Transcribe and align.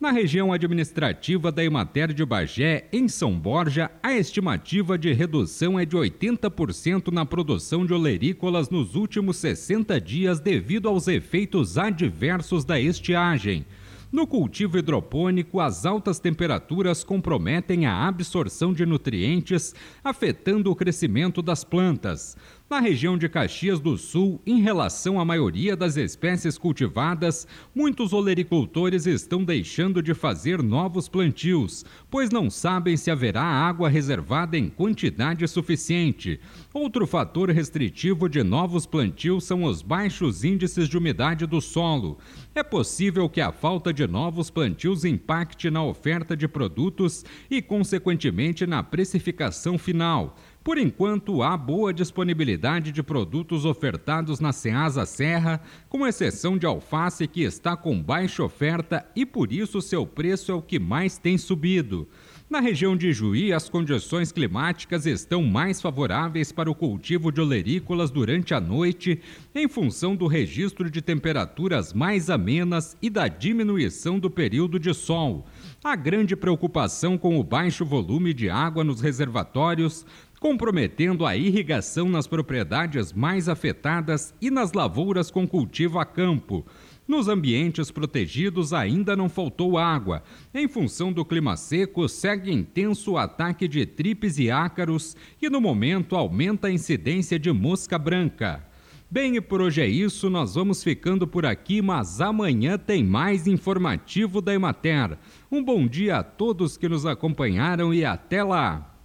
Na 0.00 0.10
região 0.10 0.50
administrativa 0.50 1.52
da 1.52 1.62
Emater 1.62 2.14
de 2.14 2.24
Bagé, 2.24 2.88
em 2.90 3.06
São 3.06 3.38
Borja, 3.38 3.90
a 4.02 4.14
estimativa 4.14 4.96
de 4.96 5.12
redução 5.12 5.78
é 5.78 5.84
de 5.84 5.94
80% 5.94 7.12
na 7.12 7.26
produção 7.26 7.84
de 7.84 7.92
olerícolas 7.92 8.70
nos 8.70 8.94
últimos 8.94 9.36
60 9.36 10.00
dias 10.00 10.40
devido 10.40 10.88
aos 10.88 11.06
efeitos 11.06 11.76
adversos 11.76 12.64
da 12.64 12.80
estiagem. 12.80 13.66
No 14.10 14.26
cultivo 14.26 14.78
hidropônico, 14.78 15.60
as 15.60 15.84
altas 15.84 16.18
temperaturas 16.18 17.04
comprometem 17.04 17.84
a 17.84 18.08
absorção 18.08 18.72
de 18.72 18.86
nutrientes, 18.86 19.72
afetando 20.02 20.70
o 20.70 20.74
crescimento 20.74 21.42
das 21.42 21.62
plantas. 21.62 22.38
Na 22.70 22.78
região 22.78 23.18
de 23.18 23.28
Caxias 23.28 23.80
do 23.80 23.98
Sul, 23.98 24.40
em 24.46 24.60
relação 24.60 25.18
à 25.18 25.24
maioria 25.24 25.76
das 25.76 25.96
espécies 25.96 26.56
cultivadas, 26.56 27.44
muitos 27.74 28.12
olericultores 28.12 29.06
estão 29.06 29.42
deixando 29.42 30.00
de 30.00 30.14
fazer 30.14 30.62
novos 30.62 31.08
plantios, 31.08 31.84
pois 32.08 32.30
não 32.30 32.48
sabem 32.48 32.96
se 32.96 33.10
haverá 33.10 33.42
água 33.42 33.88
reservada 33.88 34.56
em 34.56 34.68
quantidade 34.68 35.48
suficiente. 35.48 36.38
Outro 36.72 37.08
fator 37.08 37.50
restritivo 37.50 38.28
de 38.28 38.44
novos 38.44 38.86
plantios 38.86 39.42
são 39.42 39.64
os 39.64 39.82
baixos 39.82 40.44
índices 40.44 40.88
de 40.88 40.96
umidade 40.96 41.46
do 41.46 41.60
solo. 41.60 42.18
É 42.54 42.62
possível 42.62 43.28
que 43.28 43.40
a 43.40 43.50
falta 43.50 43.92
de 43.92 44.06
novos 44.06 44.48
plantios 44.48 45.04
impacte 45.04 45.70
na 45.70 45.82
oferta 45.82 46.36
de 46.36 46.46
produtos 46.46 47.24
e, 47.50 47.60
consequentemente, 47.60 48.64
na 48.64 48.80
precificação 48.80 49.76
final. 49.76 50.36
Por 50.70 50.78
enquanto, 50.78 51.42
há 51.42 51.56
boa 51.56 51.92
disponibilidade 51.92 52.92
de 52.92 53.02
produtos 53.02 53.64
ofertados 53.64 54.38
na 54.38 54.52
Ceasa 54.52 55.04
Serra, 55.04 55.60
com 55.88 56.06
exceção 56.06 56.56
de 56.56 56.64
alface 56.64 57.26
que 57.26 57.42
está 57.42 57.76
com 57.76 58.00
baixa 58.00 58.44
oferta 58.44 59.04
e 59.16 59.26
por 59.26 59.52
isso 59.52 59.82
seu 59.82 60.06
preço 60.06 60.52
é 60.52 60.54
o 60.54 60.62
que 60.62 60.78
mais 60.78 61.18
tem 61.18 61.36
subido. 61.36 62.06
Na 62.48 62.58
região 62.58 62.96
de 62.96 63.12
Juí, 63.12 63.52
as 63.52 63.68
condições 63.68 64.32
climáticas 64.32 65.06
estão 65.06 65.40
mais 65.40 65.80
favoráveis 65.80 66.50
para 66.50 66.68
o 66.68 66.74
cultivo 66.74 67.30
de 67.30 67.40
olerícolas 67.40 68.10
durante 68.10 68.52
a 68.52 68.60
noite, 68.60 69.20
em 69.54 69.68
função 69.68 70.16
do 70.16 70.26
registro 70.26 70.90
de 70.90 71.00
temperaturas 71.00 71.92
mais 71.92 72.28
amenas 72.28 72.96
e 73.00 73.08
da 73.08 73.28
diminuição 73.28 74.18
do 74.18 74.28
período 74.28 74.80
de 74.80 74.92
sol. 74.92 75.46
A 75.82 75.94
grande 75.94 76.34
preocupação 76.34 77.16
com 77.16 77.38
o 77.38 77.44
baixo 77.44 77.84
volume 77.84 78.34
de 78.34 78.50
água 78.50 78.82
nos 78.82 79.00
reservatórios 79.00 80.04
comprometendo 80.40 81.26
a 81.26 81.36
irrigação 81.36 82.08
nas 82.08 82.26
propriedades 82.26 83.12
mais 83.12 83.46
afetadas 83.46 84.34
e 84.40 84.50
nas 84.50 84.72
lavouras 84.72 85.30
com 85.30 85.46
cultivo 85.46 85.98
a 85.98 86.04
campo. 86.06 86.66
Nos 87.06 87.28
ambientes 87.28 87.90
protegidos 87.90 88.72
ainda 88.72 89.14
não 89.14 89.28
faltou 89.28 89.76
água. 89.76 90.22
Em 90.54 90.66
função 90.66 91.12
do 91.12 91.26
clima 91.26 91.58
seco, 91.58 92.08
segue 92.08 92.50
intenso 92.50 93.12
o 93.12 93.18
ataque 93.18 93.68
de 93.68 93.84
tripes 93.84 94.38
e 94.38 94.50
ácaros 94.50 95.14
e 95.42 95.50
no 95.50 95.60
momento 95.60 96.16
aumenta 96.16 96.68
a 96.68 96.72
incidência 96.72 97.38
de 97.38 97.52
mosca 97.52 97.98
branca. 97.98 98.64
Bem, 99.10 99.36
e 99.36 99.40
por 99.40 99.60
hoje 99.60 99.82
é 99.82 99.88
isso, 99.88 100.30
nós 100.30 100.54
vamos 100.54 100.84
ficando 100.84 101.26
por 101.26 101.44
aqui, 101.44 101.82
mas 101.82 102.20
amanhã 102.20 102.78
tem 102.78 103.04
mais 103.04 103.46
informativo 103.46 104.40
da 104.40 104.54
Emater. 104.54 105.18
Um 105.50 105.62
bom 105.62 105.86
dia 105.86 106.18
a 106.18 106.22
todos 106.22 106.76
que 106.76 106.88
nos 106.88 107.04
acompanharam 107.04 107.92
e 107.92 108.04
até 108.04 108.42
lá! 108.42 108.99